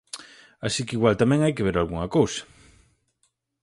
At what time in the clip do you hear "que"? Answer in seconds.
0.85-0.95, 1.55-1.65